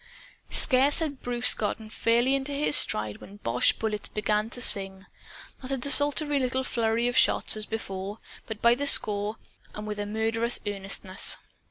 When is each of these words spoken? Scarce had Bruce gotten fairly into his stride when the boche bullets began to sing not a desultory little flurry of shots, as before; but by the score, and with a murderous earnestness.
Scarce 0.49 0.97
had 0.97 1.21
Bruce 1.21 1.53
gotten 1.53 1.91
fairly 1.91 2.33
into 2.33 2.53
his 2.53 2.75
stride 2.75 3.17
when 3.17 3.33
the 3.33 3.37
boche 3.43 3.77
bullets 3.77 4.09
began 4.09 4.49
to 4.49 4.59
sing 4.59 5.05
not 5.61 5.69
a 5.71 5.77
desultory 5.77 6.39
little 6.39 6.63
flurry 6.63 7.07
of 7.07 7.15
shots, 7.15 7.55
as 7.55 7.67
before; 7.67 8.17
but 8.47 8.63
by 8.63 8.73
the 8.73 8.87
score, 8.87 9.35
and 9.75 9.85
with 9.85 9.99
a 9.99 10.07
murderous 10.07 10.59
earnestness. 10.65 11.37